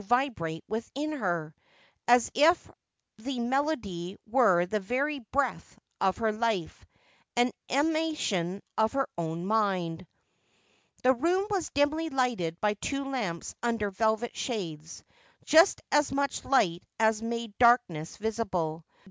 [0.01, 1.53] 321 vil irate within her,
[2.07, 2.71] as if
[3.19, 6.83] the melody were the very breath of her life—
[7.37, 10.07] an emanation of her own mind.
[11.03, 15.03] The room was dimly lighted by two lamps under velvet shades—
[15.45, 18.83] just as much light as made darkness visible.